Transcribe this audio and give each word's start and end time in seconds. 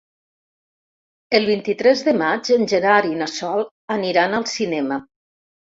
El 1.41 1.45
vint-i-tres 1.51 2.03
de 2.09 2.15
maig 2.23 2.51
en 2.59 2.67
Gerard 2.75 3.13
i 3.13 3.21
na 3.23 3.31
Sol 3.37 3.65
aniran 4.01 4.39
al 4.41 4.53
cinema. 4.59 5.05